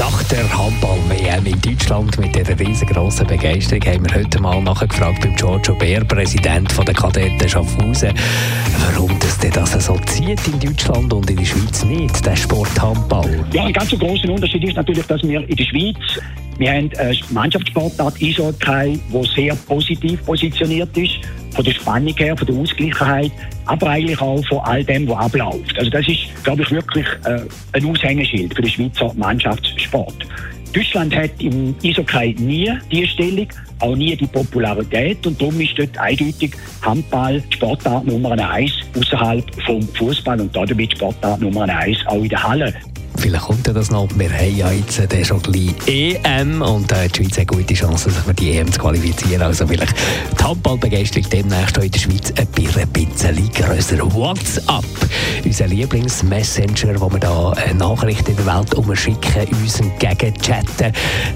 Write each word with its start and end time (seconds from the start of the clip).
Nach 0.00 0.22
der 0.28 0.58
Handball-WM 0.58 1.44
in 1.44 1.60
Deutschland 1.60 2.18
mit 2.18 2.34
dieser 2.34 2.58
riesengroßen 2.58 3.26
Begeisterung 3.26 3.84
haben 3.84 4.08
wir 4.08 4.14
heute 4.14 4.40
mal 4.40 4.62
nachgefragt 4.62 5.20
beim 5.20 5.36
Giorgio 5.36 5.74
Bär, 5.74 6.02
Präsident 6.06 6.72
der 6.74 6.94
Kadetten 6.94 7.46
Schaffhausen, 7.46 8.14
warum 8.78 9.14
das 9.20 9.36
denn 9.36 9.50
das 9.50 9.72
so 9.72 9.98
zieht 10.06 10.40
in 10.48 10.58
Deutschland 10.58 11.12
und 11.12 11.28
in 11.28 11.36
der 11.36 11.44
Schweiz 11.44 11.84
nicht, 11.84 12.24
der 12.24 12.34
Sport 12.34 12.80
Handball. 12.80 13.44
Ja, 13.52 13.66
ein 13.66 13.74
ganz 13.74 13.90
großer 13.90 14.30
Unterschied 14.30 14.64
ist 14.64 14.76
natürlich, 14.76 15.06
dass 15.06 15.22
wir 15.22 15.46
in 15.46 15.56
der 15.56 15.64
Schweiz 15.64 16.18
wir 16.60 16.72
haben 16.72 16.90
eine 16.98 17.18
Mannschaftssportart 17.30 18.22
Eishockey, 18.22 19.00
die 19.10 19.28
sehr 19.34 19.54
positiv 19.66 20.22
positioniert 20.26 20.94
ist, 20.94 21.18
von 21.54 21.64
der 21.64 21.72
Spannung 21.72 22.14
her, 22.18 22.36
von 22.36 22.46
der 22.46 22.56
Ausgleichheit, 22.56 23.32
aber 23.64 23.88
eigentlich 23.88 24.20
auch 24.20 24.44
von 24.46 24.58
all 24.58 24.84
dem, 24.84 25.08
was 25.08 25.16
abläuft. 25.16 25.78
Also 25.78 25.90
das 25.90 26.06
ist, 26.06 26.20
glaube 26.44 26.60
ich, 26.60 26.70
wirklich 26.70 27.06
äh, 27.24 27.40
ein 27.72 27.86
Aushängeschild 27.86 28.54
für 28.54 28.60
den 28.60 28.70
Schweizer 28.70 29.10
Mannschaftssport. 29.14 30.14
Deutschland 30.74 31.16
hat 31.16 31.30
im 31.38 31.74
Eishockey 31.82 32.36
nie 32.38 32.70
die 32.92 33.06
Stellung, 33.06 33.48
auch 33.78 33.96
nie 33.96 34.14
die 34.14 34.26
Popularität 34.26 35.26
und 35.26 35.40
darum 35.40 35.58
ist 35.60 35.78
dort 35.78 35.96
eindeutig 35.96 36.52
Handball 36.82 37.42
Sportart 37.48 38.06
Nummer 38.06 38.32
eins 38.32 38.72
außerhalb 38.98 39.44
vom 39.64 39.80
Fußball 39.80 40.38
und 40.38 40.54
damit 40.54 40.92
Sportart 40.92 41.40
Nummer 41.40 41.62
eins 41.62 41.98
auch 42.06 42.22
in 42.22 42.28
der 42.28 42.42
Halle. 42.42 42.74
Vielleicht 43.20 43.44
kommt 43.44 43.66
ja 43.66 43.74
das 43.74 43.90
noch. 43.90 44.08
Wir 44.16 44.30
haben 44.32 44.56
ja 44.56 44.72
jetzt 44.72 44.98
äh, 44.98 45.24
schon 45.26 45.42
gleich 45.42 45.74
EM 45.86 46.62
und 46.62 46.90
äh, 46.90 47.06
die 47.06 47.22
Schweiz 47.22 47.38
hat 47.38 47.48
gute 47.48 47.74
Chancen, 47.74 48.10
sich 48.10 48.22
für 48.22 48.32
die 48.32 48.52
EM 48.56 48.72
zu 48.72 48.80
qualifizieren. 48.80 49.42
Also 49.42 49.66
vielleicht 49.66 49.94
die 50.38 50.42
Handballbegeisterung 50.42 51.28
demnächst 51.28 51.76
in 51.76 51.90
der 51.90 51.98
Schweiz 51.98 52.32
ein 52.34 52.46
bisschen 52.46 53.52
grösser. 53.52 54.14
WhatsApp, 54.14 54.84
unser 55.44 55.66
Lieblingsmessenger, 55.66 56.98
wo 56.98 57.12
wir 57.12 57.18
da 57.20 57.52
äh, 57.52 57.74
Nachrichten 57.74 58.30
in 58.30 58.36
der 58.38 58.46
Welt 58.46 58.74
umschicken, 58.74 59.46
uns 59.60 59.80
entgegenchatten, 59.80 60.92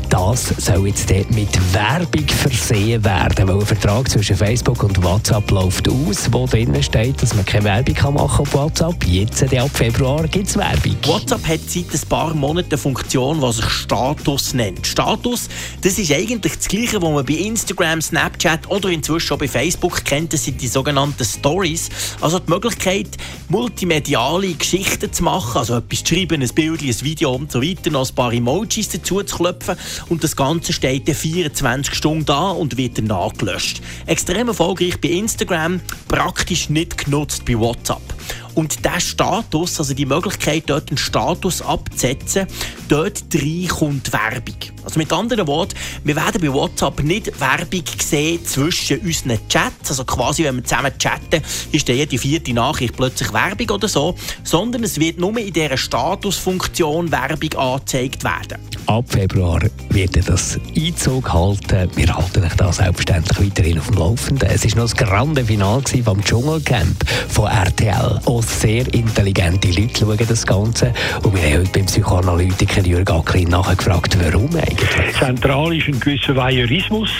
das 0.09 0.55
soll 0.57 0.89
jetzt 0.89 1.11
mit 1.11 1.75
Werbung 1.75 2.29
versehen 2.29 3.05
werden, 3.05 3.47
weil 3.47 3.59
ein 3.59 3.67
Vertrag 3.67 4.09
zwischen 4.09 4.37
Facebook 4.37 4.83
und 4.83 5.05
WhatsApp 5.05 5.51
läuft 5.51 5.87
aus, 5.89 6.33
wo 6.33 6.47
drinnen 6.47 6.83
steht, 6.83 7.21
dass 7.21 7.35
man 7.35 7.45
keine 7.45 7.65
Werbung 7.65 8.15
machen 8.15 8.27
kann 8.27 8.41
auf 8.41 8.55
WhatsApp. 8.55 9.05
Jetzt, 9.05 9.43
ab 9.55 9.71
Februar, 9.75 10.27
gibt 10.29 10.49
es 10.49 10.57
Werbung. 10.57 10.97
WhatsApp 11.05 11.47
hat 11.47 11.74
seit 11.75 11.93
ein 11.93 12.09
paar 12.09 12.35
Monaten 12.35 12.71
eine 12.71 12.79
Funktion, 12.79 13.41
die 13.41 13.53
sich 13.53 13.65
Status 13.65 14.55
nennt. 14.55 14.87
Status, 14.87 15.49
das 15.83 15.99
ist 15.99 16.13
eigentlich 16.13 16.55
das 16.57 16.69
Gleiche, 16.69 17.03
was 17.03 17.11
man 17.11 17.25
bei 17.25 17.35
Instagram, 17.35 18.01
Snapchat 18.01 18.71
oder 18.71 18.91
inzwischen 18.91 19.35
auch 19.35 19.39
bei 19.39 19.49
Facebook 19.49 20.05
kennt. 20.05 20.33
Das 20.33 20.45
sind 20.45 20.63
die 20.63 20.69
sogenannten 20.69 21.25
Stories. 21.25 21.89
Also 22.21 22.39
die 22.39 22.49
Möglichkeit, 22.49 23.09
multimediale 23.49 24.55
Geschichten 24.55 25.13
zu 25.13 25.25
machen, 25.25 25.59
also 25.59 25.79
etwas 25.79 26.05
zu 26.05 26.15
schreiben, 26.15 26.43
ein 26.43 26.49
Bild, 26.55 26.81
ein 26.81 27.01
Video 27.03 27.35
und 27.35 27.51
so 27.51 27.61
weiter, 27.61 27.91
noch 27.91 28.09
ein 28.09 28.15
paar 28.15 28.33
Emojis 28.33 28.91
dazu 28.91 29.23
zu 29.25 29.37
klopfen 29.37 29.77
und 30.09 30.23
das 30.23 30.37
Ganze 30.37 30.73
steht 30.73 31.09
dann 31.09 31.17
24 31.17 31.93
Stunden 31.93 32.25
da 32.25 32.51
und 32.51 32.77
wird 32.77 32.99
dann 32.99 33.07
nachgelöscht. 33.07 33.81
Extrem 34.07 34.47
erfolgreich 34.47 35.01
bei 35.01 35.09
Instagram, 35.09 35.81
praktisch 36.07 36.69
nicht 36.69 37.05
genutzt 37.05 37.45
bei 37.45 37.59
WhatsApp. 37.59 38.14
Und 38.55 38.85
der 38.85 39.01
Status, 39.01 39.79
also 39.79 39.95
die 39.95 40.07
Möglichkeit, 40.07 40.65
dort 40.67 40.91
einen 40.91 40.99
Status 40.99 41.61
abzusetzen, 41.61 42.47
dort 42.89 43.23
rein 43.35 43.69
kommt 43.69 44.13
Werbung. 44.13 44.55
Also 44.85 44.99
mit 44.99 45.13
anderen 45.13 45.47
Worten, 45.47 45.75
wir 46.05 46.15
werden 46.15 46.41
bei 46.41 46.53
WhatsApp 46.53 47.03
nicht 47.03 47.41
Werbung 47.41 47.85
sehen 47.99 48.45
zwischen 48.45 49.01
unseren 49.01 49.39
Chats, 49.49 49.91
also 49.91 50.05
quasi, 50.05 50.45
wenn 50.45 50.57
wir 50.57 50.65
zusammen 50.65 50.93
chatten, 50.99 51.43
ist 51.73 51.89
dann 51.89 51.97
jede 51.97 52.19
vierte 52.19 52.53
Nachricht 52.53 52.97
plötzlich 52.97 53.33
Werbung 53.33 53.71
oder 53.71 53.89
so, 53.89 54.15
sondern 54.45 54.85
es 54.85 55.01
wird 55.01 55.19
nur 55.19 55.37
in 55.39 55.53
dieser 55.53 55.77
Statusfunktion 55.77 57.11
Werbung 57.11 57.55
angezeigt 57.55 58.23
werden. 58.25 58.59
Ab 58.87 59.07
Februar 59.09 59.61
wird 59.89 60.29
das 60.29 60.59
Einzug 60.77 61.33
halten. 61.33 61.89
Wir 61.97 62.15
halten 62.15 62.45
euch 62.45 62.55
da 62.55 62.71
selbstverständlich 62.71 63.51
weiterhin 63.51 63.79
auf 63.79 63.87
dem 63.87 63.97
Laufenden. 63.97 64.49
Es 64.51 64.65
war 64.65 64.83
noch 64.83 64.91
das 64.91 64.97
grande 64.97 65.45
Finale 65.45 65.83
vom 66.05 66.23
Dschungelcamp 66.23 67.05
von 67.29 67.47
RTL. 67.47 68.14
Auch 68.25 68.43
sehr 68.43 68.93
intelligente 68.95 69.69
Leute 69.69 70.01
schauen 70.01 70.19
das 70.29 70.47
Ganze. 70.47 70.93
Und 71.23 71.35
wir 71.35 71.43
haben 71.43 71.61
heute 71.61 71.71
beim 71.71 71.87
Psychoanalytiker 71.87 72.83
Jürgen 72.83 73.13
Acklin 73.13 73.49
nachgefragt, 73.49 74.17
warum 74.21 74.51
eigentlich. 74.57 75.17
Zentral 75.19 75.77
ist 75.77 75.89
ein 75.89 76.01
gewisser 76.01 76.37
Voyeurismus. 76.37 77.11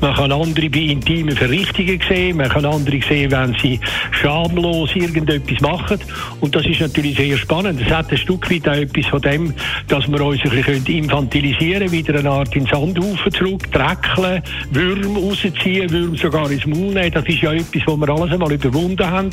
Man 0.00 0.14
kann 0.14 0.32
andere 0.32 0.68
bei 0.68 0.80
intimen 0.80 1.36
Verrichtungen 1.36 2.00
sehen, 2.08 2.36
man 2.36 2.48
kann 2.48 2.64
andere 2.64 3.00
sehen, 3.08 3.30
wenn 3.30 3.54
sie 3.60 3.80
schamlos 4.10 4.90
irgendetwas 4.94 5.60
machen. 5.60 5.98
Und 6.40 6.54
das 6.54 6.66
ist 6.66 6.80
natürlich 6.80 7.16
sehr 7.16 7.36
spannend. 7.38 7.80
Es 7.80 7.92
hat 7.92 8.10
ein 8.10 8.18
Stück 8.18 8.50
weit 8.50 8.68
auch 8.68 8.74
etwas 8.74 9.06
von 9.06 9.20
dem, 9.22 9.54
dass 9.88 10.06
wir 10.10 10.20
uns 10.20 10.40
ein 10.44 10.50
bisschen 10.50 10.86
infantilisieren 10.86 11.88
können, 11.88 11.92
wieder 11.92 12.18
eine 12.18 12.30
Art 12.30 12.54
in 12.54 12.64
den 12.64 12.72
Sandhaufen 12.72 13.32
zurück, 13.32 13.70
dreckeln, 13.72 14.42
Würm 14.70 15.16
rausziehen, 15.16 15.90
Würm 15.90 16.16
sogar 16.16 16.50
ins 16.50 16.66
Maul 16.66 16.94
nehmen. 16.94 17.10
Das 17.12 17.24
ist 17.26 17.42
ja 17.42 17.52
etwas, 17.52 17.82
was 17.86 17.96
wir 17.96 18.08
alles 18.08 18.32
einmal 18.32 18.52
überwunden 18.52 19.06
haben. 19.06 19.30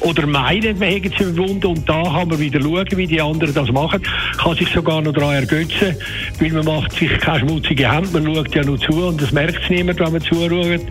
Oder 0.00 0.26
meinen, 0.26 0.78
wir 0.78 0.86
hätten 0.86 1.12
sie 1.16 1.24
überwunden. 1.24 1.66
Und 1.66 1.88
da 1.88 2.02
kann 2.02 2.28
man 2.28 2.38
wieder 2.38 2.60
schauen, 2.60 2.88
wie 2.96 3.06
die 3.06 3.20
anderen 3.20 3.54
das 3.54 3.70
machen. 3.70 4.02
Kann 4.36 4.56
sich 4.56 4.68
sogar 4.68 5.00
noch 5.00 5.12
daran 5.12 5.34
ergötzen, 5.34 5.96
weil 6.38 6.52
man 6.52 6.64
macht 6.64 6.92
sich 6.92 7.10
keine 7.18 7.40
schmutzige 7.40 7.90
Hände, 7.90 8.20
man 8.20 8.34
schaut 8.34 8.54
ja 8.54 8.64
nur 8.64 8.78
zu 8.78 8.92
und 8.92 9.20
das 9.20 9.32
merkt 9.32 9.70
niemand, 9.70 9.91
wenn 9.98 10.12
man 10.12 10.22
zuschaut. 10.22 10.86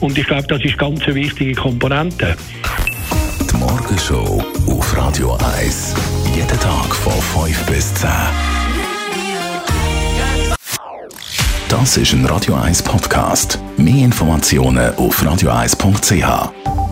Und 0.00 0.18
ich 0.18 0.26
glaube, 0.26 0.46
das 0.46 0.64
ist 0.64 0.78
ganz 0.78 1.02
eine 1.04 1.14
wichtige 1.14 1.54
Komponente. 1.54 2.36
Die 3.50 3.56
Morgenshow 3.56 4.42
auf 4.68 4.96
Radio 4.96 5.38
1. 5.58 5.94
Jeden 6.34 6.60
Tag 6.60 6.94
von 6.94 7.46
5 7.46 7.66
bis 7.66 7.94
10. 7.94 8.10
Das 11.68 11.96
ist 11.96 12.12
ein 12.12 12.24
Radio 12.26 12.54
1 12.54 12.82
Podcast. 12.82 13.58
Mehr 13.76 14.04
Informationen 14.04 14.94
auf 14.96 15.22
radio1.ch. 15.22 16.83